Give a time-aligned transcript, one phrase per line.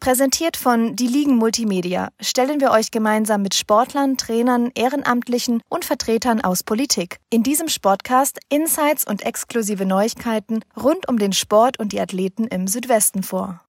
[0.00, 6.40] Präsentiert von Die Ligen Multimedia stellen wir euch gemeinsam mit Sportlern, Trainern, Ehrenamtlichen und Vertretern
[6.40, 12.00] aus Politik in diesem Sportcast Insights und exklusive Neuigkeiten rund um den Sport und die
[12.00, 13.60] Athleten im Südwesten vor.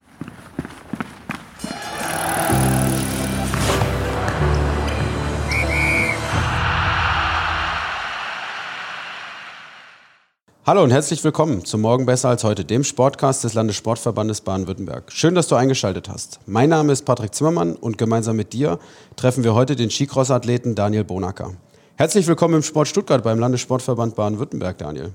[10.72, 15.12] Hallo und herzlich willkommen zum Morgen besser als heute, dem Sportcast des Landessportverbandes Baden-Württemberg.
[15.12, 16.40] Schön, dass du eingeschaltet hast.
[16.46, 18.78] Mein Name ist Patrick Zimmermann und gemeinsam mit dir
[19.16, 21.52] treffen wir heute den Skicross-Athleten Daniel Bonacker.
[21.96, 25.12] Herzlich willkommen im Sport Stuttgart beim Landessportverband Baden-Württemberg, Daniel.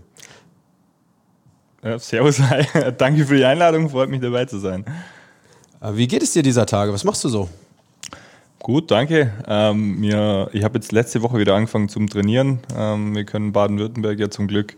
[1.83, 2.39] Ja, servus,
[2.99, 4.85] danke für die Einladung, freut mich dabei zu sein.
[5.81, 6.93] Äh, wie geht es dir dieser Tage?
[6.93, 7.49] Was machst du so?
[8.59, 9.33] Gut, danke.
[9.47, 12.59] Ähm, mir, ich habe jetzt letzte Woche wieder angefangen zum Trainieren.
[12.77, 14.75] Ähm, wir können Baden-Württemberg ja zum Glück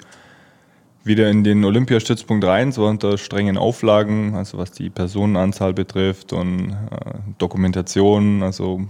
[1.03, 6.71] wieder in den Olympiastützpunkt rein, so unter strengen Auflagen, also was die Personenanzahl betrifft und
[6.71, 8.81] äh, Dokumentation, also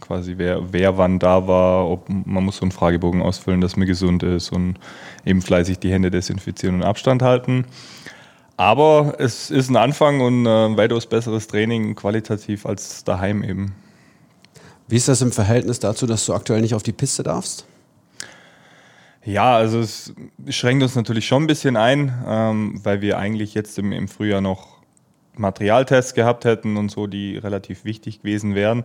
[0.00, 3.86] quasi wer, wer wann da war, ob man muss so einen Fragebogen ausfüllen, dass man
[3.86, 4.76] gesund ist und
[5.24, 7.64] eben fleißig die Hände desinfizieren und Abstand halten.
[8.56, 13.74] Aber es ist ein Anfang und ein äh, weitaus besseres Training qualitativ als daheim eben.
[14.88, 17.66] Wie ist das im Verhältnis dazu, dass du aktuell nicht auf die Piste darfst?
[19.26, 20.14] Ja, also es
[20.48, 24.40] schränkt uns natürlich schon ein bisschen ein, ähm, weil wir eigentlich jetzt im, im Frühjahr
[24.40, 24.76] noch
[25.34, 28.84] Materialtests gehabt hätten und so, die relativ wichtig gewesen wären.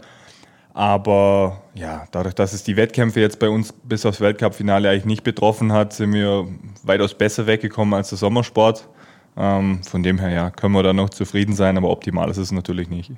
[0.73, 5.23] Aber ja, dadurch, dass es die Wettkämpfe jetzt bei uns bis aufs Weltcup-Finale eigentlich nicht
[5.23, 6.47] betroffen hat, sind wir
[6.81, 8.89] weitaus besser weggekommen als der Sommersport.
[9.37, 12.51] Ähm, von dem her ja, können wir da noch zufrieden sein, aber optimal ist es
[12.51, 13.11] natürlich nicht.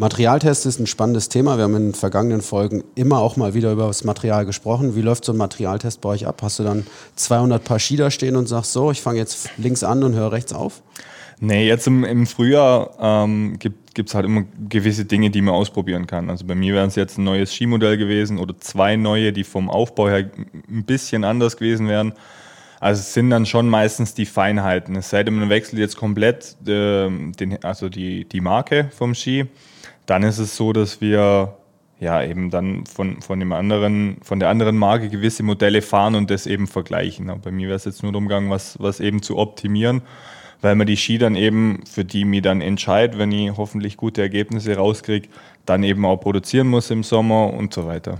[0.00, 1.56] Materialtest ist ein spannendes Thema.
[1.56, 4.94] Wir haben in den vergangenen Folgen immer auch mal wieder über das Material gesprochen.
[4.94, 6.40] Wie läuft so ein Materialtest bei euch ab?
[6.40, 6.86] Hast du dann
[7.16, 10.30] 200 Paar Ski da stehen und sagst so, ich fange jetzt links an und höre
[10.30, 10.82] rechts auf?
[11.40, 16.06] Nee, jetzt im, im Frühjahr ähm, gibt es halt immer gewisse Dinge, die man ausprobieren
[16.06, 16.30] kann.
[16.30, 19.68] Also bei mir wären es jetzt ein neues Skimodell gewesen oder zwei neue, die vom
[19.68, 20.30] Aufbau her
[20.68, 22.12] ein bisschen anders gewesen wären.
[22.80, 24.96] Also es sind dann schon meistens die Feinheiten.
[24.96, 29.48] Es sei denn, man wechselt jetzt komplett äh, den, also die, die Marke vom Ski
[30.08, 31.54] dann ist es so, dass wir
[32.00, 36.30] ja eben dann von, von, dem anderen, von der anderen Marke gewisse Modelle fahren und
[36.30, 37.28] das eben vergleichen.
[37.28, 40.00] Aber bei mir wäre es jetzt nur darum gegangen, was, was eben zu optimieren,
[40.62, 44.22] weil man die Ski dann eben, für die mich dann entscheidet, wenn ich hoffentlich gute
[44.22, 45.28] Ergebnisse rauskriege,
[45.66, 48.18] dann eben auch produzieren muss im Sommer und so weiter.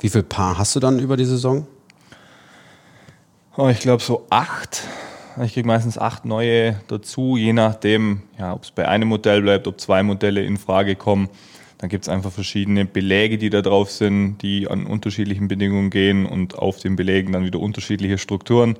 [0.00, 1.68] Wie viel Paar hast du dann über die Saison?
[3.54, 4.84] Oh, ich glaube so acht.
[5.44, 9.66] Ich kriege meistens acht neue dazu, je nachdem, ja, ob es bei einem Modell bleibt,
[9.66, 11.28] ob zwei Modelle in Frage kommen.
[11.76, 16.24] Dann gibt es einfach verschiedene Beläge, die da drauf sind, die an unterschiedlichen Bedingungen gehen
[16.24, 18.78] und auf den Belägen dann wieder unterschiedliche Strukturen.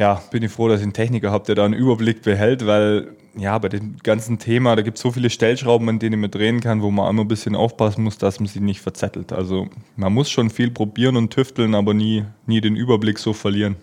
[0.00, 3.08] Ja, bin ich froh, dass ich einen Techniker habe, der da einen Überblick behält, weil
[3.36, 6.60] ja, bei dem ganzen Thema, da gibt es so viele Stellschrauben, an denen man drehen
[6.60, 9.30] kann, wo man immer ein bisschen aufpassen muss, dass man sie nicht verzettelt.
[9.30, 13.76] Also man muss schon viel probieren und tüfteln, aber nie, nie den Überblick so verlieren.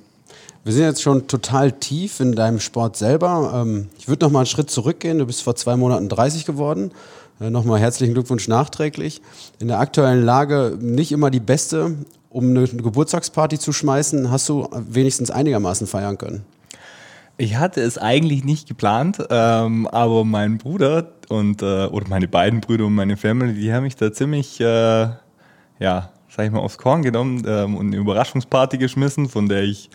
[0.64, 3.64] Wir sind jetzt schon total tief in deinem Sport selber.
[3.64, 5.20] Ähm, ich würde noch mal einen Schritt zurückgehen.
[5.20, 6.92] Du bist vor zwei Monaten 30 geworden.
[7.40, 9.22] Äh, Nochmal herzlichen Glückwunsch nachträglich.
[9.60, 11.96] In der aktuellen Lage nicht immer die beste,
[12.30, 14.30] um eine Geburtstagsparty zu schmeißen.
[14.32, 16.46] Hast du wenigstens einigermaßen feiern können?
[17.38, 22.62] Ich hatte es eigentlich nicht geplant, ähm, aber mein Bruder und äh, oder meine beiden
[22.62, 26.80] Brüder und meine Family, die haben mich da ziemlich, äh, ja, sag ich mal, aufs
[26.80, 29.92] Korn genommen ähm, und eine Überraschungsparty geschmissen, von der ich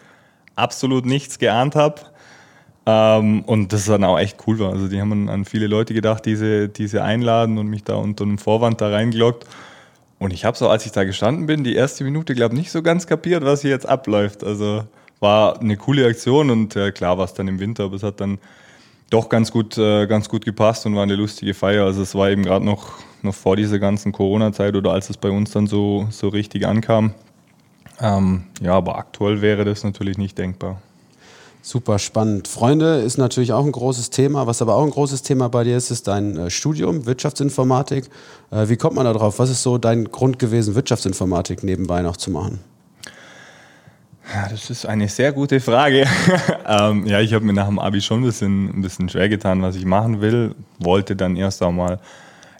[0.54, 2.03] absolut nichts geahnt habe.
[2.84, 4.72] Ähm, und das dann auch echt cool war.
[4.72, 7.95] Also die haben an viele Leute gedacht, die sie, die sie einladen und mich da
[7.95, 9.47] unter einem Vorwand da reingeloggt.
[10.22, 12.71] Und ich habe so, als ich da gestanden bin, die erste Minute, glaube ich, nicht
[12.71, 14.45] so ganz kapiert, was hier jetzt abläuft.
[14.45, 14.84] Also
[15.19, 18.21] war eine coole Aktion und äh, klar war es dann im Winter, aber es hat
[18.21, 18.39] dann
[19.10, 21.86] doch ganz gut, äh, ganz gut gepasst und war eine lustige Feier.
[21.86, 25.28] Also es war eben gerade noch, noch vor dieser ganzen Corona-Zeit oder als es bei
[25.28, 27.15] uns dann so, so richtig ankam.
[28.01, 30.80] Ähm, ja, aber aktuell wäre das natürlich nicht denkbar.
[31.64, 32.48] Super spannend.
[32.48, 34.48] Freunde ist natürlich auch ein großes Thema.
[34.48, 38.10] Was aber auch ein großes Thema bei dir ist, ist dein äh, Studium Wirtschaftsinformatik.
[38.50, 39.38] Äh, wie kommt man da drauf?
[39.38, 42.59] Was ist so dein Grund gewesen, Wirtschaftsinformatik nebenbei noch zu machen?
[44.50, 46.06] Das ist eine sehr gute Frage.
[46.66, 49.62] ähm, ja, ich habe mir nach dem Abi schon ein bisschen, ein bisschen schwer getan,
[49.62, 50.56] was ich machen will.
[50.80, 52.00] Wollte dann erst einmal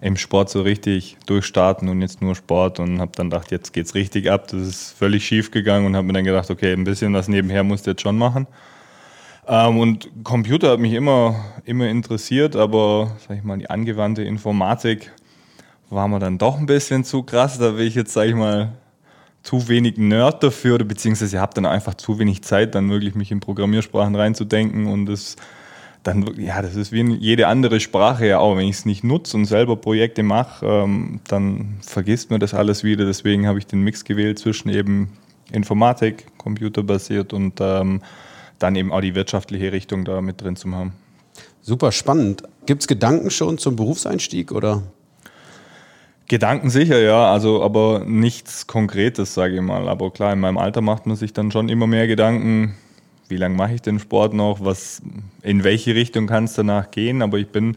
[0.01, 3.97] im Sport so richtig durchstarten und jetzt nur Sport und habe dann gedacht, jetzt geht's
[3.97, 4.47] richtig ab.
[4.49, 7.65] Das ist völlig schief gegangen und habe mir dann gedacht, okay, ein bisschen was nebenher
[7.65, 8.47] musst du jetzt schon machen.
[9.47, 15.11] Ähm, und Computer hat mich immer, immer interessiert, aber sag ich mal, die angewandte Informatik
[15.91, 17.59] war mir dann doch ein bisschen zu krass.
[17.59, 18.73] Da will ich jetzt, sag ich mal,
[19.43, 23.33] zu wenig Nerd dafür oder beziehungsweise habe dann einfach zu wenig Zeit, dann wirklich mich
[23.33, 25.37] in Programmiersprachen reinzudenken und das
[26.05, 28.57] dann, ja, das ist wie jede andere Sprache ja auch.
[28.57, 32.83] Wenn ich es nicht nutze und selber Projekte mache, ähm, dann vergisst man das alles
[32.83, 33.05] wieder.
[33.05, 35.13] Deswegen habe ich den Mix gewählt zwischen eben
[35.53, 38.03] Informatik, computerbasiert und ähm,
[38.63, 40.93] dann eben auch die wirtschaftliche Richtung da mit drin zu haben.
[41.61, 42.43] Super spannend.
[42.67, 44.83] Gibt es Gedanken schon zum Berufseinstieg oder?
[46.29, 49.89] Gedanken sicher, ja, also aber nichts Konkretes, sage ich mal.
[49.89, 52.75] Aber klar, in meinem Alter macht man sich dann schon immer mehr Gedanken,
[53.29, 55.03] wie lange mache ich den Sport noch, was,
[55.43, 57.23] in welche Richtung kann es danach gehen.
[57.23, 57.77] Aber ich bin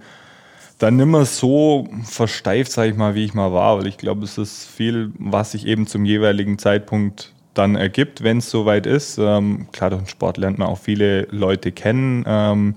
[0.80, 4.38] dann nimmer so versteift, sage ich mal, wie ich mal war, weil ich glaube, es
[4.38, 9.18] ist viel, was sich eben zum jeweiligen Zeitpunkt dann ergibt, wenn es soweit ist.
[9.18, 12.76] Ähm, klar, durch den Sport lernt man auch viele Leute kennen, ähm,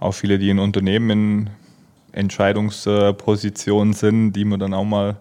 [0.00, 1.50] auch viele, die in Unternehmen in
[2.12, 5.16] Entscheidungspositionen sind, die man dann auch mal,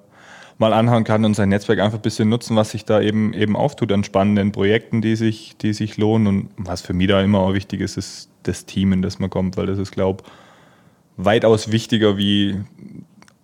[0.58, 3.56] mal anhauen kann und sein Netzwerk einfach ein bisschen nutzen, was sich da eben, eben
[3.56, 6.28] auftut an spannenden Projekten, die sich, die sich lohnen.
[6.28, 9.30] Und was für mich da immer auch wichtig ist, ist das Team, in das man
[9.30, 12.62] kommt, weil das ist, glaube ich, weitaus wichtiger, wie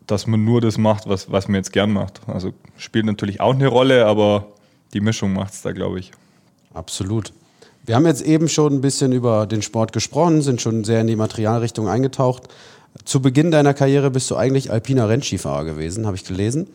[0.07, 2.21] dass man nur das macht, was, was man jetzt gern macht.
[2.27, 4.47] Also spielt natürlich auch eine Rolle, aber
[4.93, 6.11] die Mischung macht es da, glaube ich.
[6.73, 7.33] Absolut.
[7.85, 11.07] Wir haben jetzt eben schon ein bisschen über den Sport gesprochen, sind schon sehr in
[11.07, 12.43] die Materialrichtung eingetaucht.
[13.05, 16.67] Zu Beginn deiner Karriere bist du eigentlich alpiner Rennskifahrer gewesen, habe ich gelesen.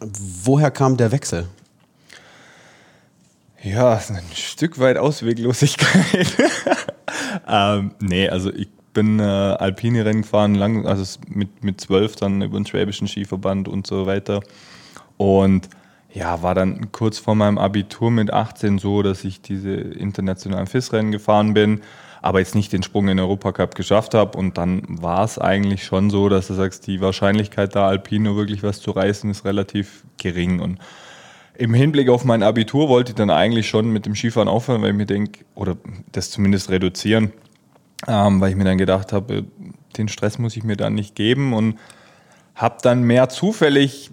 [0.00, 1.46] Woher kam der Wechsel?
[3.62, 6.36] Ja, ein Stück weit Ausweglosigkeit.
[7.48, 12.42] ähm, nee, also ich bin äh, alpine Rennen gefahren, lang, also mit, mit zwölf dann
[12.42, 14.42] über den Schwäbischen Skiverband und so weiter.
[15.16, 15.68] Und
[16.12, 21.12] ja, war dann kurz vor meinem Abitur mit 18 so, dass ich diese internationalen FIS-Rennen
[21.12, 21.80] gefahren bin
[22.22, 24.38] aber jetzt nicht den Sprung in den Europacup geschafft habe.
[24.38, 28.62] Und dann war es eigentlich schon so, dass du sagst, die Wahrscheinlichkeit da Alpino wirklich
[28.62, 30.60] was zu reißen, ist relativ gering.
[30.60, 30.78] Und
[31.54, 34.90] im Hinblick auf mein Abitur wollte ich dann eigentlich schon mit dem Skifahren aufhören, weil
[34.90, 35.76] ich mir denke, oder
[36.12, 37.32] das zumindest reduzieren,
[38.06, 39.44] ähm, weil ich mir dann gedacht habe,
[39.98, 41.78] den Stress muss ich mir dann nicht geben und
[42.54, 44.10] habe dann mehr zufällig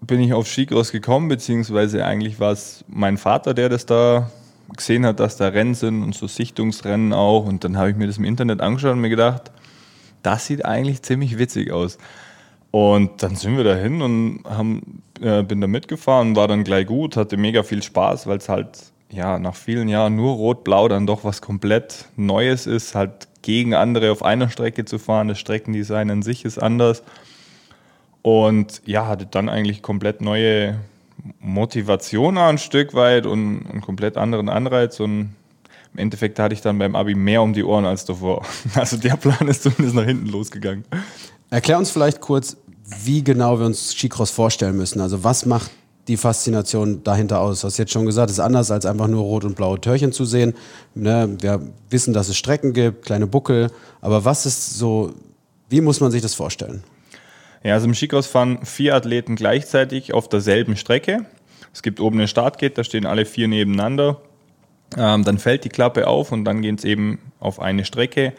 [0.00, 4.30] bin ich auf Skicross gekommen, beziehungsweise eigentlich war es mein Vater, der das da
[4.76, 7.44] gesehen hat, dass da Rennen sind und so Sichtungsrennen auch.
[7.44, 9.50] Und dann habe ich mir das im Internet angeschaut und mir gedacht,
[10.22, 11.98] das sieht eigentlich ziemlich witzig aus.
[12.70, 17.16] Und dann sind wir dahin und haben, äh, bin da mitgefahren, war dann gleich gut,
[17.16, 18.78] hatte mega viel Spaß, weil es halt
[19.10, 24.12] ja nach vielen Jahren nur Rot-Blau dann doch was komplett Neues ist, halt gegen andere
[24.12, 25.28] auf einer Strecke zu fahren.
[25.28, 27.02] Das Streckendesign an sich ist anders.
[28.22, 30.78] Und ja, hatte dann eigentlich komplett neue
[31.38, 35.34] Motivation ein Stück weit und einen komplett anderen Anreiz und
[35.92, 38.44] im Endeffekt hatte ich dann beim Abi mehr um die Ohren als davor.
[38.74, 40.84] Also der Plan ist zumindest nach hinten losgegangen.
[41.50, 42.56] Erklär uns vielleicht kurz,
[43.02, 45.00] wie genau wir uns Skicross vorstellen müssen.
[45.00, 45.70] Also was macht
[46.06, 47.60] die Faszination dahinter aus?
[47.60, 50.12] Du hast jetzt schon gesagt, es ist anders als einfach nur rot und blaue Törchen
[50.12, 50.54] zu sehen.
[50.94, 53.70] Ne, wir wissen, dass es Strecken gibt, kleine Buckel.
[54.00, 55.12] Aber was ist so,
[55.68, 56.84] wie muss man sich das vorstellen?
[57.62, 61.26] Ja, also im Skicross fahren vier Athleten gleichzeitig auf derselben Strecke.
[61.72, 64.20] Es gibt oben eine Startgate, da stehen alle vier nebeneinander.
[64.96, 68.32] Ähm, dann fällt die Klappe auf und dann geht es eben auf eine Strecke.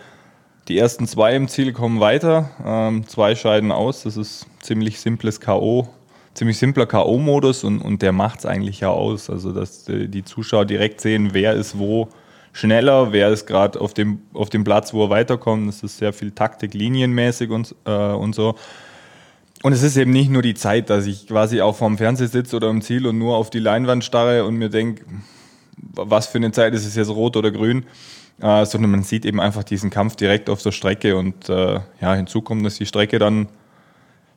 [0.67, 4.03] Die ersten zwei im Ziel kommen weiter, ähm, zwei scheiden aus.
[4.03, 5.87] Das ist ziemlich simples K.O.,
[6.33, 9.29] ziemlich simpler K.O.-Modus und, und der macht es eigentlich ja aus.
[9.29, 12.09] Also, dass die Zuschauer direkt sehen, wer ist wo
[12.53, 15.67] schneller, wer ist gerade auf dem, auf dem Platz, wo er weiterkommt.
[15.67, 18.55] Das ist sehr viel Taktik, linienmäßig und, äh, und so.
[19.63, 22.55] Und es ist eben nicht nur die Zeit, dass ich quasi auch vorm Fernseher sitze
[22.55, 25.05] oder im Ziel und nur auf die Leinwand starre und mir denke,
[25.77, 27.85] was für eine Zeit ist es jetzt rot oder grün,
[28.41, 32.15] äh, sondern man sieht eben einfach diesen Kampf direkt auf der Strecke und äh, ja,
[32.15, 33.49] hinzu kommt, dass die Strecke dann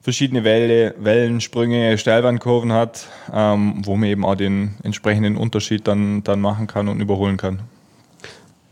[0.02, 6.42] verschiedene Welle, Wellensprünge, Steilwandkurven hat, ähm, wo man eben auch den entsprechenden Unterschied dann, dann
[6.42, 7.60] machen kann und überholen kann.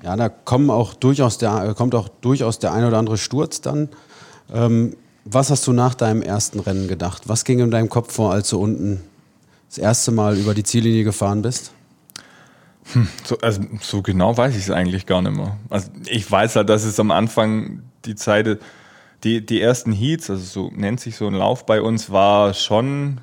[0.02, 3.88] Ja, da kommen auch durchaus der, kommt auch durchaus der ein oder andere Sturz dann.
[4.52, 7.28] Ähm, was hast du nach deinem ersten Rennen gedacht?
[7.28, 9.00] Was ging in deinem Kopf vor, als du unten
[9.68, 11.72] das erste Mal über die Ziellinie gefahren bist?
[12.92, 15.56] Hm, so, also, so genau weiß ich es eigentlich gar nicht mehr.
[15.70, 18.58] Also ich weiß halt, dass es am Anfang die Zeit,
[19.22, 23.20] die, die ersten Heats, also so nennt sich so ein Lauf bei uns, war schon,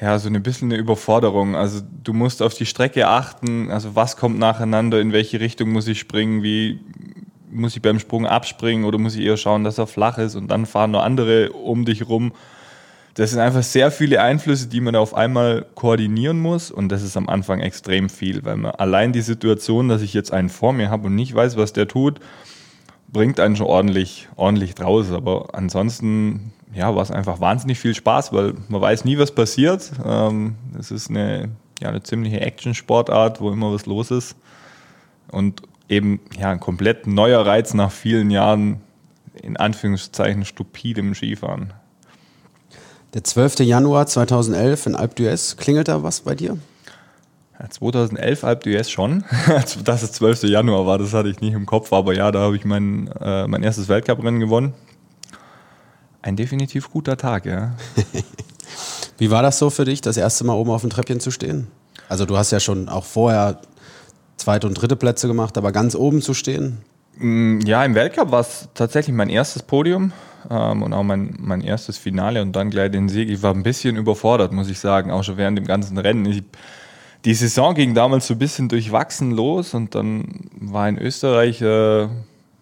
[0.00, 1.54] ja, so ein bisschen eine Überforderung.
[1.54, 5.86] Also du musst auf die Strecke achten, also was kommt nacheinander, in welche Richtung muss
[5.86, 6.80] ich springen, wie
[7.50, 10.48] muss ich beim Sprung abspringen oder muss ich eher schauen, dass er flach ist und
[10.48, 12.32] dann fahren noch andere um dich rum.
[13.14, 17.16] Das sind einfach sehr viele Einflüsse, die man auf einmal koordinieren muss und das ist
[17.16, 20.90] am Anfang extrem viel, weil man allein die Situation, dass ich jetzt einen vor mir
[20.90, 22.20] habe und nicht weiß, was der tut,
[23.12, 25.10] bringt einen schon ordentlich, ordentlich draus.
[25.10, 29.90] Aber ansonsten ja, war es einfach wahnsinnig viel Spaß, weil man weiß nie, was passiert.
[30.04, 31.50] Ähm, es ist eine,
[31.80, 34.36] ja, eine ziemliche Action-Sportart, wo immer was los ist.
[35.30, 38.80] Und eben ja, ein komplett neuer Reiz nach vielen Jahren,
[39.42, 41.72] in Anführungszeichen, stupidem Skifahren.
[43.14, 43.60] Der 12.
[43.60, 46.58] Januar 2011 in Alpe d'Huez, klingelt da was bei dir?
[47.68, 49.24] 2011 Alpe d'Huez schon.
[49.84, 50.44] Dass es 12.
[50.44, 53.46] Januar war, das hatte ich nicht im Kopf, aber ja, da habe ich mein, äh,
[53.46, 54.74] mein erstes Weltcuprennen gewonnen.
[56.22, 57.74] Ein definitiv guter Tag, ja.
[59.18, 61.68] Wie war das so für dich, das erste Mal oben auf dem Treppchen zu stehen?
[62.08, 63.60] Also du hast ja schon auch vorher
[64.48, 66.78] zweite und dritte Plätze gemacht, aber ganz oben zu stehen?
[67.18, 70.12] Mm, ja, im Weltcup war es tatsächlich mein erstes Podium
[70.48, 73.28] ähm, und auch mein, mein erstes Finale und dann gleich den Sieg.
[73.28, 76.24] Ich war ein bisschen überfordert, muss ich sagen, auch schon während dem ganzen Rennen.
[76.24, 76.42] Ich,
[77.26, 82.08] die Saison ging damals so ein bisschen durchwachsen los und dann war in Österreich äh,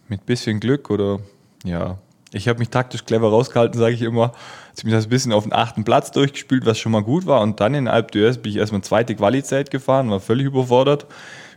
[0.08, 1.20] mit bisschen Glück oder
[1.62, 1.98] ja,
[2.32, 4.32] ich habe mich taktisch clever rausgehalten, sage ich immer.
[4.70, 7.26] Jetzt bin ich das ein bisschen auf den achten Platz durchgespielt, was schon mal gut
[7.26, 7.42] war.
[7.42, 11.06] Und dann in Alpe d'Huez bin ich erstmal zweite Quali-Zeit gefahren, war völlig überfordert,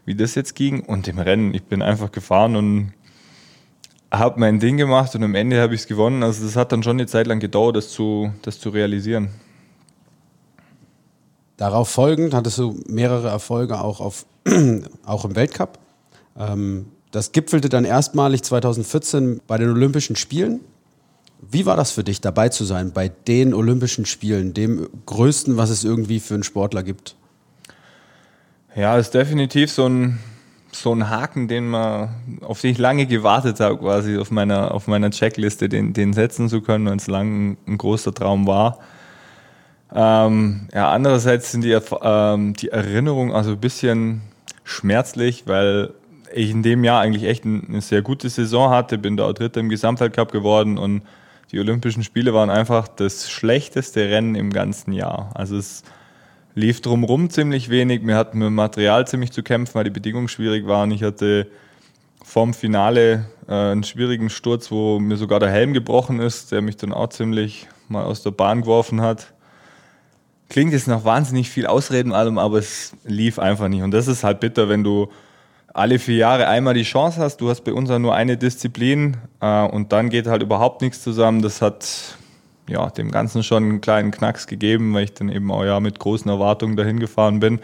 [0.10, 0.80] wie das jetzt ging.
[0.80, 2.94] Und im Rennen, ich bin einfach gefahren und
[4.12, 6.24] habe mein Ding gemacht und am Ende habe ich es gewonnen.
[6.24, 9.30] Also das hat dann schon eine Zeit lang gedauert, das zu, das zu realisieren.
[11.58, 14.26] Darauf folgend hattest du mehrere Erfolge auch, auf,
[15.06, 15.78] auch im Weltcup.
[16.36, 20.62] Ähm, das gipfelte dann erstmalig 2014 bei den Olympischen Spielen.
[21.40, 25.70] Wie war das für dich, dabei zu sein bei den Olympischen Spielen, dem größten, was
[25.70, 27.16] es irgendwie für einen Sportler gibt?
[28.76, 30.20] Ja, ist definitiv so ein,
[30.72, 32.10] so ein Haken, den man,
[32.42, 36.50] auf den ich lange gewartet habe, quasi auf meiner, auf meiner Checkliste, den, den setzen
[36.50, 38.80] zu können, weil es lang ein großer Traum war.
[39.94, 44.22] Ähm, ja, andererseits sind die, ähm, die Erinnerungen also ein bisschen
[44.64, 45.94] schmerzlich, weil
[46.34, 49.60] ich in dem Jahr eigentlich echt eine sehr gute Saison hatte, bin da auch Dritter
[49.60, 51.02] im Gesamtweltcup geworden und
[51.52, 55.32] die Olympischen Spiele waren einfach das schlechteste Rennen im ganzen Jahr.
[55.34, 55.84] Also es
[56.56, 60.28] lief drumherum ziemlich wenig, mir hatten mit dem Material ziemlich zu kämpfen, weil die Bedingungen
[60.28, 60.92] schwierig waren.
[60.92, 61.48] Ich hatte
[62.24, 66.78] vorm Finale äh, einen schwierigen Sturz, wo mir sogar der Helm gebrochen ist, der mich
[66.78, 69.34] dann auch ziemlich mal aus der Bahn geworfen hat.
[70.50, 73.84] Klingt jetzt nach wahnsinnig viel Ausreden allem, aber es lief einfach nicht.
[73.84, 75.10] Und das ist halt bitter, wenn du
[75.74, 77.38] alle vier Jahre einmal die Chance hast.
[77.38, 81.04] Du hast bei uns ja nur eine Disziplin äh, und dann geht halt überhaupt nichts
[81.04, 81.42] zusammen.
[81.42, 82.18] Das hat
[82.70, 86.00] ja, dem Ganzen schon einen kleinen Knacks gegeben, weil ich dann eben auch ja mit
[86.00, 87.60] großen Erwartungen dahin gefahren bin.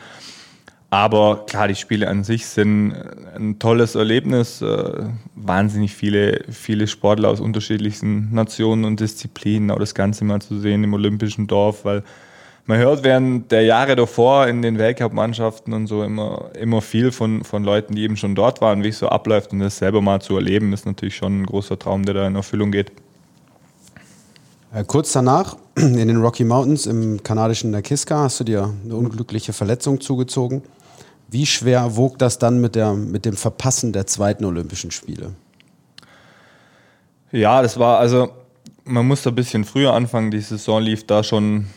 [0.89, 2.93] Aber klar, die Spiele an sich sind
[3.35, 4.61] ein tolles Erlebnis.
[4.61, 5.03] Äh,
[5.35, 10.83] wahnsinnig viele, viele Sportler aus unterschiedlichsten Nationen und Disziplinen, auch das Ganze mal zu sehen
[10.83, 12.03] im Olympischen Dorf, weil
[12.67, 17.43] man hört während der Jahre davor in den Weltcup-Mannschaften und so immer, immer viel von,
[17.43, 20.21] von Leuten, die eben schon dort waren, wie es so abläuft und das selber mal
[20.21, 22.91] zu erleben, ist natürlich schon ein großer Traum, der da in Erfüllung geht.
[24.75, 29.53] Äh, kurz danach, in den Rocky Mountains im kanadischen Nakiska, hast du dir eine unglückliche
[29.53, 30.63] Verletzung zugezogen.
[31.29, 35.31] Wie schwer wog das dann mit, der, mit dem Verpassen der zweiten Olympischen Spiele?
[37.31, 38.29] Ja, das war also,
[38.83, 40.29] man musste ein bisschen früher anfangen.
[40.29, 41.67] Die Saison lief da schon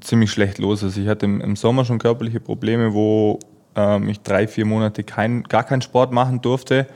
[0.00, 0.96] ziemlich schlecht los ist.
[0.96, 3.38] Ich hatte im, im Sommer schon körperliche Probleme, wo
[3.74, 6.86] ähm, ich drei, vier Monate kein, gar keinen Sport machen durfte.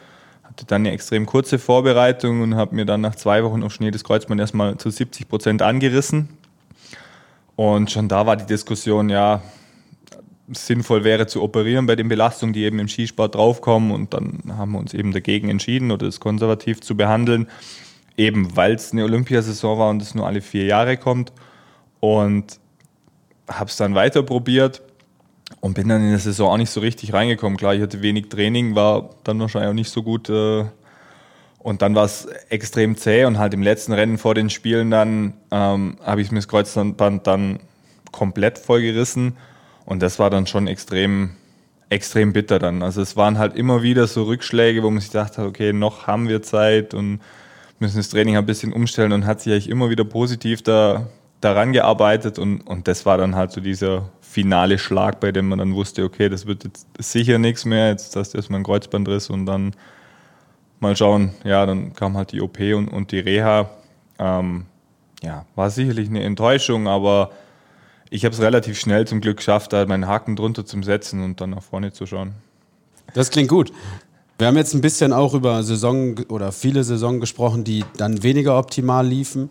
[0.61, 3.91] Hatte dann eine extrem kurze Vorbereitung und habe mir dann nach zwei Wochen auf Schnee
[3.91, 6.29] das Kreuzband erstmal zu 70 Prozent angerissen.
[7.57, 9.41] Und schon da war die Diskussion, ja,
[10.53, 13.91] sinnvoll wäre zu operieren bei den Belastungen, die eben im Skisport draufkommen.
[13.91, 17.49] Und dann haben wir uns eben dagegen entschieden oder es konservativ zu behandeln,
[18.19, 21.33] eben weil es eine Olympiasaison war und es nur alle vier Jahre kommt.
[22.01, 22.61] Und
[23.49, 24.83] habe es dann weiter probiert
[25.61, 27.59] und bin dann in der Saison auch nicht so richtig reingekommen.
[27.59, 30.29] Klar, ich hatte wenig Training, war dann wahrscheinlich auch nicht so gut.
[30.31, 30.65] Äh,
[31.59, 35.35] und dann war es extrem zäh und halt im letzten Rennen vor den Spielen dann
[35.51, 37.61] ähm, habe ich mir das Kreuzband dann
[38.13, 39.37] komplett vollgerissen
[39.85, 41.37] und das war dann schon extrem,
[41.91, 42.83] extrem bitter dann.
[42.83, 46.29] Also es waren halt immer wieder so Rückschläge, wo man sich dachte, okay, noch haben
[46.29, 47.21] wir Zeit und
[47.79, 51.09] müssen das Training ein bisschen umstellen und hat sich eigentlich immer wieder positiv da
[51.43, 55.59] daran gearbeitet und, und das war dann halt so dieser finale Schlag, bei dem man
[55.59, 59.29] dann wusste, okay, das wird jetzt sicher nichts mehr, jetzt hast du erstmal ein Kreuzbandriss
[59.29, 59.73] und dann
[60.79, 63.69] mal schauen, ja, dann kam halt die OP und, und die Reha.
[64.21, 64.67] Ähm,
[65.23, 67.33] ja, war sicherlich eine Enttäuschung, aber
[68.09, 71.41] ich habe es relativ schnell zum Glück geschafft, da meinen Haken drunter zu setzen und
[71.41, 72.33] dann nach vorne zu schauen.
[73.15, 73.73] Das klingt gut.
[74.39, 78.57] Wir haben jetzt ein bisschen auch über Saison oder viele Saisonen gesprochen, die dann weniger
[78.57, 79.51] optimal liefen.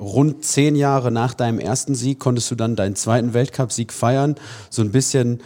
[0.00, 4.36] Rund zehn Jahre nach deinem ersten Sieg konntest du dann deinen zweiten Weltcupsieg feiern.
[4.70, 5.40] So ein bisschen,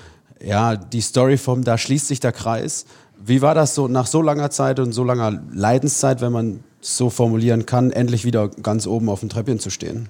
[0.45, 2.85] ja, die Story vom Da schließt sich der Kreis.
[3.25, 7.11] Wie war das so nach so langer Zeit und so langer Leidenszeit, wenn man so
[7.11, 10.09] formulieren kann, endlich wieder ganz oben auf dem Treppchen zu stehen?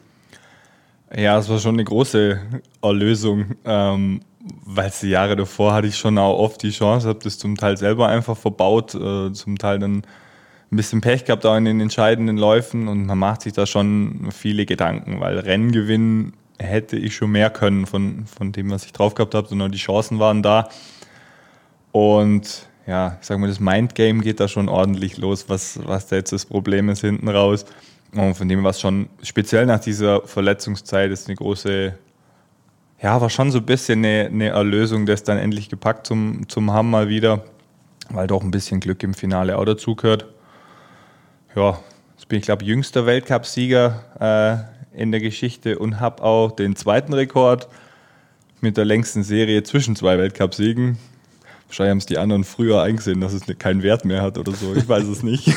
[1.14, 2.40] Ja, es war schon eine große
[2.80, 3.56] Erlösung.
[3.64, 4.22] Ähm,
[4.64, 7.76] weil die Jahre davor hatte ich schon auch oft die Chance, habe das zum Teil
[7.76, 10.02] selber einfach verbaut, äh, zum Teil dann
[10.72, 14.28] ein bisschen Pech gehabt auch in den entscheidenden Läufen und man macht sich da schon
[14.32, 18.92] viele Gedanken, weil Rennen gewinnen hätte ich schon mehr können von, von dem, was ich
[18.92, 20.68] drauf gehabt habe, sondern die Chancen waren da.
[21.90, 26.16] Und ja, ich sag mal, das Mindgame geht da schon ordentlich los, was, was da
[26.16, 27.66] jetzt das Problem ist hinten raus.
[28.14, 31.94] Und von dem war es schon speziell nach dieser Verletzungszeit ist eine große
[33.02, 36.72] ja, war schon so ein bisschen eine, eine Erlösung, das dann endlich gepackt zum, zum
[36.72, 37.44] haben mal wieder,
[38.10, 40.26] weil doch ein bisschen Glück im Finale auch dazugehört.
[41.54, 41.78] Ja,
[42.16, 47.12] jetzt bin ich, glaube jüngster Weltcupsieger äh, in der Geschichte und habe auch den zweiten
[47.12, 47.68] Rekord
[48.60, 50.96] mit der längsten Serie zwischen zwei Weltcupsiegen.
[51.66, 54.74] Wahrscheinlich haben es die anderen früher eingesehen, dass es keinen Wert mehr hat oder so.
[54.74, 55.52] Ich weiß es nicht.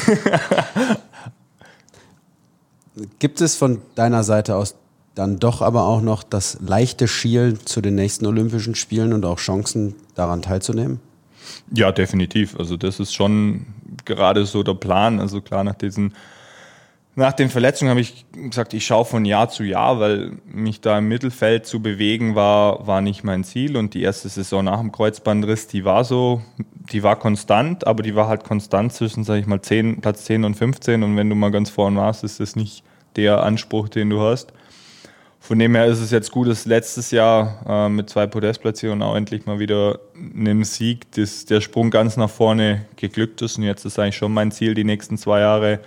[3.19, 4.75] Gibt es von deiner Seite aus
[5.13, 9.37] dann doch aber auch noch das leichte Schielen zu den nächsten Olympischen Spielen und auch
[9.37, 10.99] Chancen daran teilzunehmen?
[11.73, 12.57] Ja, definitiv.
[12.57, 13.65] Also das ist schon
[14.05, 15.19] gerade so der Plan.
[15.19, 16.13] Also klar, nach diesen
[17.17, 20.97] nach den Verletzungen habe ich gesagt, ich schaue von Jahr zu Jahr, weil mich da
[20.97, 23.77] im Mittelfeld zu bewegen war, war nicht mein Ziel.
[23.77, 26.41] Und die erste Saison nach dem Kreuzbandriss, die war so,
[26.91, 30.43] die war konstant, aber die war halt konstant zwischen, sage ich mal, 10, Platz 10
[30.43, 31.03] und 15.
[31.03, 32.83] Und wenn du mal ganz vorne warst, ist das nicht
[33.15, 34.51] der Anspruch, den du hast.
[35.45, 39.15] Von dem her ist es jetzt gut, dass letztes Jahr äh, mit zwei Podestplatzierungen auch
[39.15, 43.59] endlich mal wieder einem Sieg dass der Sprung ganz nach vorne geglückt ist.
[43.59, 45.81] Und jetzt ist eigentlich schon mein Ziel, die nächsten zwei Jahre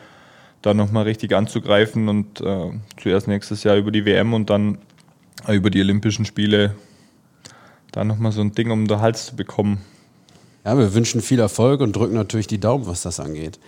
[0.63, 2.71] da nochmal richtig anzugreifen und äh,
[3.03, 4.79] zuerst nächstes Jahr über die WM und dann
[5.49, 6.77] über die Olympischen Spiele
[7.91, 9.81] da nochmal so ein Ding um den Hals zu bekommen.
[10.65, 13.59] Ja, wir wünschen viel Erfolg und drücken natürlich die Daumen, was das angeht.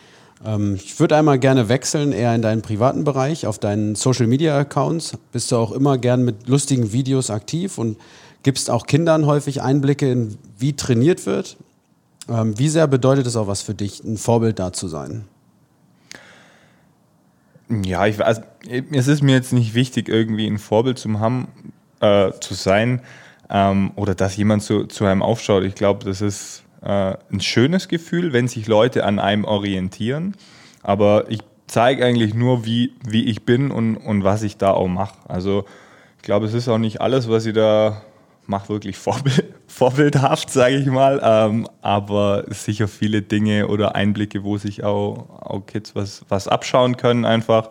[0.45, 4.57] Ähm, ich würde einmal gerne wechseln, eher in deinen privaten Bereich, auf deinen Social Media
[4.59, 5.19] Accounts.
[5.33, 7.99] Bist du auch immer gern mit lustigen Videos aktiv und
[8.43, 11.57] gibst auch Kindern häufig Einblicke in, wie trainiert wird.
[12.29, 15.25] Ähm, wie sehr bedeutet es auch was für dich, ein Vorbild da zu sein?
[17.69, 18.41] Ja, ich weiß,
[18.93, 21.49] es ist mir jetzt nicht wichtig, irgendwie ein Vorbild zu haben,
[22.01, 23.01] äh, zu sein
[23.49, 25.63] ähm, oder dass jemand zu, zu einem aufschaut.
[25.65, 30.37] Ich glaube, das ist äh, ein schönes Gefühl, wenn sich Leute an einem orientieren.
[30.83, 34.89] Aber ich zeige eigentlich nur, wie, wie ich bin und, und was ich da auch
[34.89, 35.17] mache.
[35.29, 35.65] Also
[36.17, 38.03] ich glaube, es ist auch nicht alles, was ich da
[38.47, 41.21] mache, wirklich vorbild, vorbildhaft, sage ich mal.
[41.23, 46.97] Ähm, aber sicher viele Dinge oder Einblicke, wo sich auch, auch Kids was, was abschauen
[46.97, 47.71] können einfach.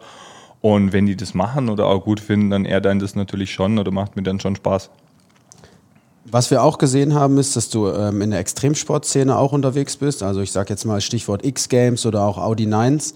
[0.61, 3.79] Und wenn die das machen oder auch gut finden, dann eher dann das natürlich schon
[3.79, 4.89] oder macht mir dann schon Spaß.
[6.31, 10.21] Was wir auch gesehen haben, ist, dass du ähm, in der Extremsportszene auch unterwegs bist.
[10.21, 13.13] Also ich sage jetzt mal Stichwort X-Games oder auch Audi 9s.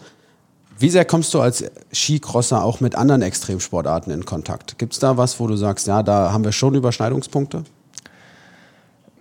[0.80, 4.80] Wie sehr kommst du als Skicrosser auch mit anderen Extremsportarten in Kontakt?
[4.80, 7.64] Gibt es da was, wo du sagst, ja, da haben wir schon Überschneidungspunkte?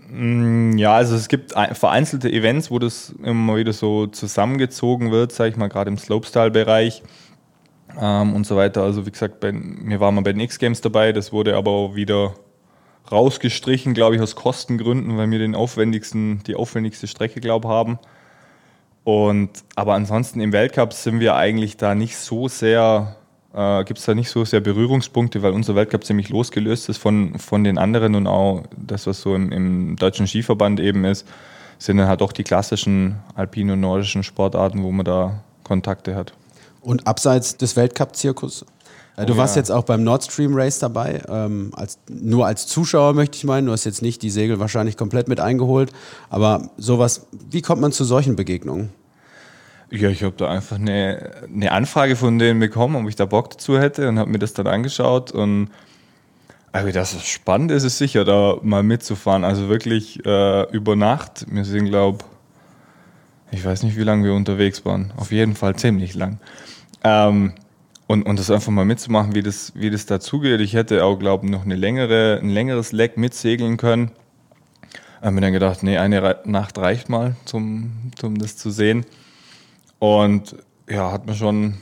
[0.08, 5.50] Mm, ja, also es gibt vereinzelte Events, wo das immer wieder so zusammengezogen wird, sage
[5.50, 7.02] ich mal, gerade im Slopestyle-Bereich
[8.00, 8.82] ähm, und so weiter.
[8.82, 11.94] Also wie gesagt, bei, wir waren mal bei den X-Games dabei, das wurde aber auch
[11.94, 12.34] wieder
[13.10, 17.98] rausgestrichen, glaube ich, aus Kostengründen, weil wir den aufwendigsten, die aufwendigste Strecke, glaube ich, haben.
[19.04, 23.16] Und, aber ansonsten im Weltcup sind wir eigentlich da nicht so sehr,
[23.52, 27.38] äh, gibt es da nicht so sehr Berührungspunkte, weil unser Weltcup ziemlich losgelöst ist von,
[27.38, 31.26] von den anderen und auch das, was so im, im deutschen Skiverband eben ist,
[31.78, 36.32] sind dann halt auch die klassischen alpinen und nordischen Sportarten, wo man da Kontakte hat.
[36.80, 38.64] Und abseits des Weltcup-Zirkus
[39.16, 39.60] äh, du oh, warst ja.
[39.60, 43.66] jetzt auch beim Nord Stream Race dabei, ähm, als, nur als Zuschauer möchte ich meinen.
[43.66, 45.92] Du hast jetzt nicht die Segel wahrscheinlich komplett mit eingeholt,
[46.30, 48.90] aber sowas, wie kommt man zu solchen Begegnungen?
[49.90, 53.50] Ja, ich habe da einfach eine, eine Anfrage von denen bekommen, ob ich da Bock
[53.50, 55.68] dazu hätte und habe mir das dann angeschaut und
[56.72, 59.44] also das ist spannend ist es sicher, da mal mitzufahren.
[59.44, 61.44] Also wirklich äh, über Nacht.
[61.50, 62.24] Wir sind, glaube
[63.50, 65.12] ich, weiß nicht, wie lange wir unterwegs waren.
[65.18, 66.38] Auf jeden Fall ziemlich lang.
[67.04, 67.52] Ähm,
[68.06, 70.60] und, und das einfach mal mitzumachen, wie das, wie das dazugeht.
[70.60, 74.12] Ich hätte auch, glaube ich, noch eine längere, ein längeres Leck mitsegeln können.
[74.92, 79.06] Ich habe mir dann gedacht, nee, eine Nacht reicht mal, um, um das zu sehen.
[79.98, 80.56] Und
[80.88, 81.74] ja, hat mir schon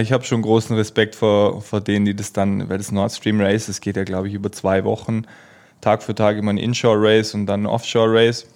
[0.00, 3.40] Ich habe schon großen Respekt vor, vor denen, die das dann, weil das Nord Stream
[3.40, 5.26] Race, das geht ja, glaube ich, über zwei Wochen,
[5.80, 8.46] Tag für Tag immer ein Inshore Race und dann ein Offshore Race.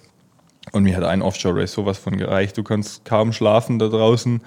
[0.71, 2.57] Und mir hat ein Offshore Race sowas von gereicht.
[2.57, 4.41] Du kannst kaum schlafen da draußen.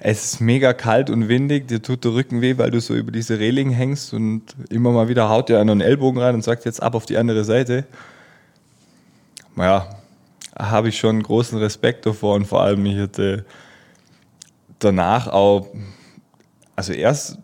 [0.00, 3.10] Es ist mega kalt und windig, dir tut der Rücken weh, weil du so über
[3.10, 6.64] diese Reling hängst und immer mal wieder haut dir einer einen Ellbogen rein und sagt
[6.64, 7.84] jetzt ab auf die andere Seite.
[9.56, 9.88] Naja,
[10.56, 13.44] habe ich schon großen Respekt davor und vor allem ich hatte
[14.78, 15.66] danach auch,
[16.76, 17.38] also erst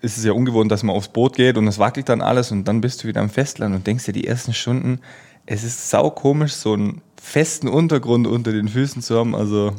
[0.00, 2.64] ist es ja ungewohnt, dass man aufs Boot geht und es wackelt dann alles und
[2.64, 4.98] dann bist du wieder am Festland und denkst dir die ersten Stunden,
[5.46, 9.36] es ist sau komisch, so einen festen Untergrund unter den Füßen zu haben.
[9.36, 9.72] Also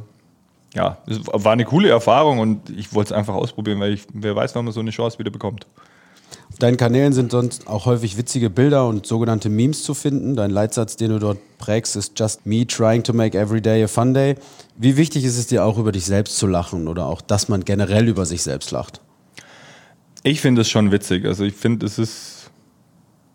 [0.73, 4.36] ja, es war eine coole Erfahrung und ich wollte es einfach ausprobieren, weil ich, wer
[4.36, 5.67] weiß, wann man so eine Chance wieder bekommt.
[6.51, 10.36] Auf deinen Kanälen sind sonst auch häufig witzige Bilder und sogenannte Memes zu finden.
[10.36, 13.88] Dein Leitsatz, den du dort prägst, ist Just me trying to make every day a
[13.88, 14.36] fun day.
[14.75, 17.65] Wie wichtig ist es dir auch über dich selbst zu lachen oder auch, dass man
[17.65, 19.01] generell über sich selbst lacht?
[20.23, 21.25] Ich finde es schon witzig.
[21.25, 22.51] Also ich finde, es ist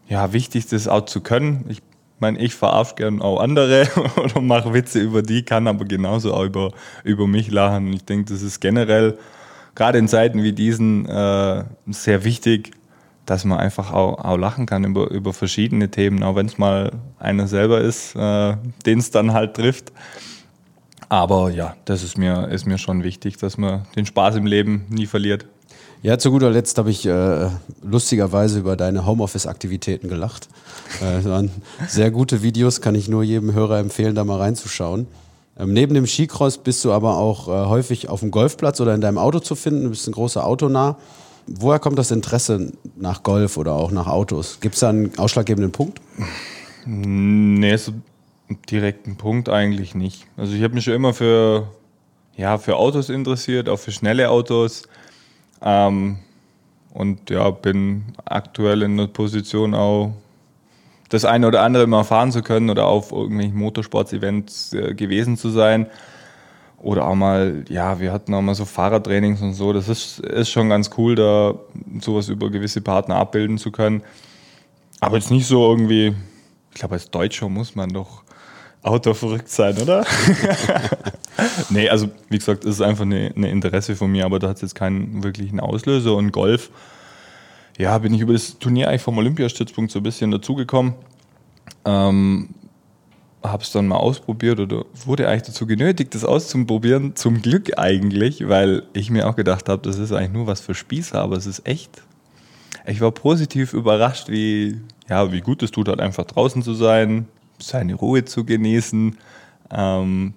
[0.09, 1.67] ja wichtig, das auch zu können.
[1.69, 1.83] Ich
[2.21, 6.45] meine, ich verarsche gern auch andere oder mache Witze über die, kann aber genauso auch
[6.45, 6.73] über,
[7.05, 7.93] über mich lachen.
[7.93, 9.19] Ich denke, das ist generell,
[9.75, 12.73] gerade in Zeiten wie diesen, äh, sehr wichtig,
[13.27, 16.93] dass man einfach auch, auch lachen kann über, über verschiedene Themen, auch wenn es mal
[17.19, 19.93] einer selber ist, äh, den es dann halt trifft.
[21.11, 24.87] Aber ja, das ist mir, ist mir schon wichtig, dass man den Spaß im Leben
[24.89, 25.47] nie verliert.
[26.01, 27.49] Ja, zu guter Letzt habe ich äh,
[27.83, 30.49] lustigerweise über deine Homeoffice-Aktivitäten gelacht.
[31.01, 31.51] Äh, waren
[31.89, 35.09] sehr gute Videos, kann ich nur jedem Hörer empfehlen, da mal reinzuschauen.
[35.59, 39.01] Ähm, neben dem Skicross bist du aber auch äh, häufig auf dem Golfplatz oder in
[39.01, 39.85] deinem Auto zu finden.
[39.85, 40.97] Du bist ein großer Autonah.
[41.49, 44.59] Woher kommt das Interesse nach Golf oder auch nach Autos?
[44.61, 46.01] Gibt es da einen ausschlaggebenden Punkt?
[46.87, 47.93] Nee, so
[48.71, 50.27] direkten Punkt eigentlich nicht.
[50.37, 51.67] Also ich habe mich schon immer für,
[52.37, 54.85] ja, für Autos interessiert, auch für schnelle Autos.
[55.63, 56.19] Ähm,
[56.93, 60.13] und ja, bin aktuell in der Position auch
[61.09, 65.51] das eine oder andere mal fahren zu können oder auf irgendwelchen Motorsports-Events äh, gewesen zu
[65.51, 65.87] sein.
[66.81, 69.73] Oder auch mal, ja, wir hatten auch mal so Fahrradtrainings und so.
[69.73, 71.55] Das ist, ist schon ganz cool, da
[72.01, 74.03] sowas über gewisse Partner abbilden zu können.
[75.01, 76.15] Aber jetzt nicht so irgendwie,
[76.73, 78.23] ich glaube, als Deutscher muss man doch
[78.83, 80.05] Auto verrückt sein, oder?
[81.71, 84.57] nee, also wie gesagt, es ist einfach eine, eine Interesse von mir, aber da hat
[84.57, 86.15] es jetzt keinen wirklichen Auslöser.
[86.15, 86.71] Und Golf,
[87.77, 90.95] ja, bin ich über das Turnier eigentlich vom Olympiastützpunkt so ein bisschen dazugekommen.
[91.85, 92.49] Ähm,
[93.43, 97.15] habe es dann mal ausprobiert oder wurde eigentlich dazu genötigt, das auszuprobieren.
[97.15, 100.75] Zum Glück eigentlich, weil ich mir auch gedacht habe, das ist eigentlich nur was für
[100.75, 102.03] Spießer, aber es ist echt.
[102.87, 107.29] Ich war positiv überrascht, wie, ja, wie gut es tut, halt einfach draußen zu sein,
[107.59, 109.17] seine Ruhe zu genießen.
[109.71, 110.35] Ähm,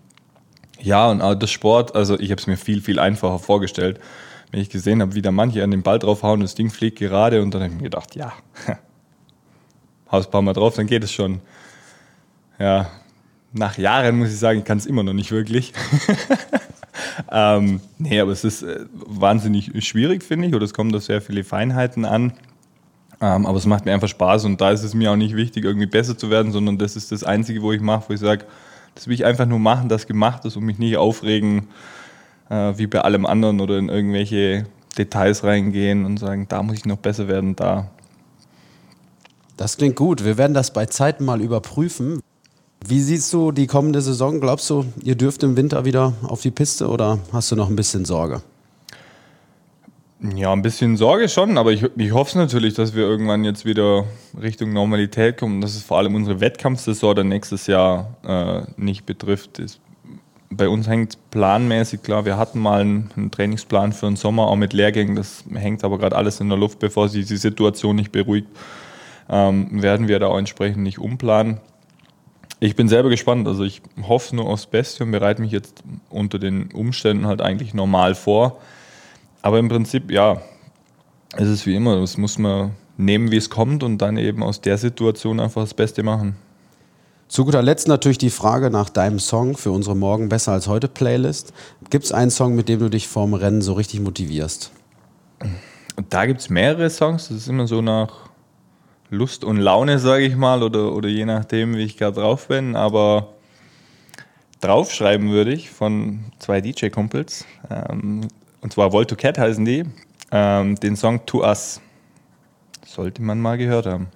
[0.82, 4.00] ja, und auch das Sport, also ich habe es mir viel, viel einfacher vorgestellt.
[4.52, 7.42] Wenn ich gesehen habe, wie da manche an den Ball draufhauen, das Ding fliegt gerade
[7.42, 8.34] und dann habe ich mir gedacht, ja,
[10.12, 11.40] haus ein paar Mal drauf, dann geht es schon
[12.62, 12.92] ja,
[13.54, 15.74] nach Jahren muss ich sagen, ich kann es immer noch nicht wirklich.
[17.32, 21.22] ähm, nee, aber es ist äh, wahnsinnig schwierig, finde ich, oder es kommen da sehr
[21.22, 22.34] viele Feinheiten an.
[23.20, 25.66] Ähm, aber es macht mir einfach Spaß und da ist es mir auch nicht wichtig,
[25.66, 28.46] irgendwie besser zu werden, sondern das ist das Einzige, wo ich mache, wo ich sage,
[28.96, 31.68] das will ich einfach nur machen, das gemacht ist und mich nicht aufregen,
[32.50, 34.66] äh, wie bei allem anderen oder in irgendwelche
[34.98, 37.90] Details reingehen und sagen, da muss ich noch besser werden, da.
[39.58, 40.26] Das klingt gut.
[40.26, 42.22] Wir werden das bei Zeiten mal überprüfen.
[42.86, 44.42] Wie siehst du die kommende Saison?
[44.42, 47.76] Glaubst du, ihr dürft im Winter wieder auf die Piste oder hast du noch ein
[47.76, 48.42] bisschen Sorge?
[50.24, 54.06] Ja, ein bisschen Sorge schon, aber ich, ich hoffe natürlich, dass wir irgendwann jetzt wieder
[54.40, 59.58] Richtung Normalität kommen, dass es vor allem unsere Wettkampfsaison dann nächstes Jahr äh, nicht betrifft.
[59.58, 59.80] Das,
[60.52, 64.58] bei uns hängt planmäßig klar, wir hatten mal einen, einen, Trainingsplan für den Sommer, auch
[64.58, 68.12] mit Lehrgängen, das hängt aber gerade alles in der Luft, bevor sich die Situation nicht
[68.12, 68.48] beruhigt,
[69.28, 71.62] ähm, werden wir da auch entsprechend nicht umplanen.
[72.60, 73.48] Ich bin selber gespannt.
[73.48, 77.74] Also ich hoffe nur aufs Beste und bereite mich jetzt unter den Umständen halt eigentlich
[77.74, 78.62] normal vor.
[79.42, 80.42] Aber im Prinzip, ja,
[81.38, 82.00] es ist wie immer.
[82.00, 85.74] Das muss man nehmen, wie es kommt und dann eben aus der Situation einfach das
[85.74, 86.36] Beste machen.
[87.28, 90.90] Zu guter Letzt natürlich die Frage nach deinem Song für unsere Morgen besser als heute
[90.90, 91.54] Playlist.
[91.90, 94.72] Gibt es einen Song, mit dem du dich vorm Rennen so richtig motivierst?
[96.10, 97.30] Da gibt es mehrere Songs.
[97.30, 98.30] Das ist immer so nach
[99.10, 102.76] Lust und Laune, sage ich mal, oder, oder je nachdem, wie ich gerade drauf bin.
[102.76, 103.30] Aber
[104.60, 108.28] draufschreiben würde ich von zwei DJ-Kumpels, ähm,
[108.62, 109.84] und zwar Volto Cat heißen die,
[110.32, 111.82] ähm, den Song To Us.
[112.86, 114.08] Sollte man mal gehört haben.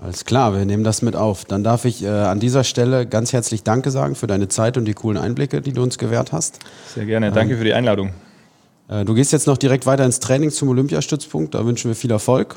[0.00, 1.44] Alles klar, wir nehmen das mit auf.
[1.44, 4.84] Dann darf ich äh, an dieser Stelle ganz herzlich Danke sagen für deine Zeit und
[4.84, 6.60] die coolen Einblicke, die du uns gewährt hast.
[6.94, 8.12] Sehr gerne, danke ähm, für die Einladung.
[8.88, 11.54] Äh, du gehst jetzt noch direkt weiter ins Training zum Olympiastützpunkt.
[11.54, 12.56] Da wünschen wir viel Erfolg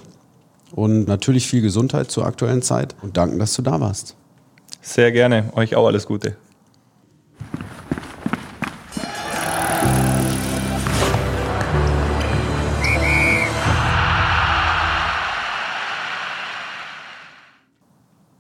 [0.72, 4.16] und natürlich viel Gesundheit zur aktuellen Zeit und danken, dass du da warst.
[4.82, 5.46] Sehr gerne.
[5.56, 6.36] Euch auch alles Gute.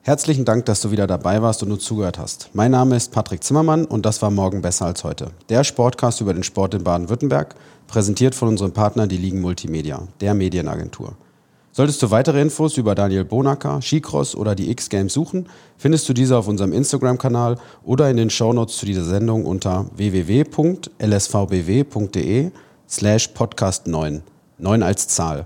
[0.04, 2.50] Herzlichen Dank, dass du wieder dabei warst und uns zugehört hast.
[2.54, 5.28] Mein Name ist Patrick Zimmermann und das war Morgen besser als heute.
[5.50, 7.54] Der Sportcast über den Sport in Baden-Württemberg,
[7.86, 11.14] präsentiert von unserem Partner, die Ligen Multimedia, der Medienagentur.
[11.72, 16.36] Solltest du weitere Infos über Daniel Bonacker, Skicross oder die X-Games suchen, findest du diese
[16.36, 20.92] auf unserem Instagram-Kanal oder in den Shownotes zu dieser Sendung unter www.lsvbw.de
[22.90, 24.24] slash podcast 9.
[24.58, 25.46] 9 als Zahl.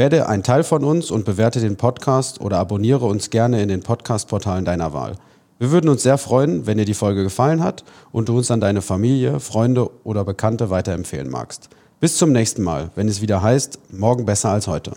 [0.00, 3.82] Werde ein Teil von uns und bewerte den Podcast oder abonniere uns gerne in den
[3.82, 5.16] Podcast-Portalen deiner Wahl.
[5.58, 8.62] Wir würden uns sehr freuen, wenn dir die Folge gefallen hat und du uns an
[8.62, 11.68] deine Familie, Freunde oder Bekannte weiterempfehlen magst.
[12.00, 14.92] Bis zum nächsten Mal, wenn es wieder heißt, morgen besser als heute.